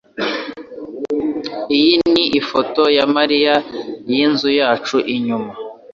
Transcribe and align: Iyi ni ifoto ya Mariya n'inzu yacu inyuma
Iyi 1.77 1.93
ni 2.11 2.23
ifoto 2.39 2.83
ya 2.97 3.05
Mariya 3.15 3.53
n'inzu 4.09 4.49
yacu 4.59 4.97
inyuma 5.15 5.51